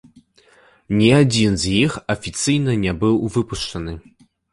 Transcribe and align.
Ні 1.01 1.09
адзін 1.17 1.53
з 1.63 1.73
іх 1.83 1.97
афіцыйна 2.13 2.71
не 2.87 2.95
быў 3.05 3.21
выпушчаны. 3.37 3.93